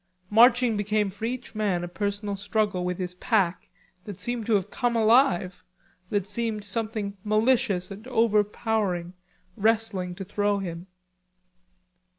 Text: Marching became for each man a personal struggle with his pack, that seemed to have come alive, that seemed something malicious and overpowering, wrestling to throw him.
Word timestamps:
Marching 0.31 0.75
became 0.75 1.11
for 1.11 1.25
each 1.25 1.53
man 1.53 1.83
a 1.83 1.87
personal 1.87 2.35
struggle 2.35 2.83
with 2.83 2.97
his 2.97 3.13
pack, 3.13 3.69
that 4.05 4.19
seemed 4.19 4.47
to 4.47 4.55
have 4.55 4.71
come 4.71 4.95
alive, 4.95 5.63
that 6.09 6.25
seemed 6.25 6.63
something 6.63 7.17
malicious 7.23 7.91
and 7.91 8.07
overpowering, 8.07 9.13
wrestling 9.55 10.15
to 10.15 10.25
throw 10.25 10.57
him. 10.57 10.87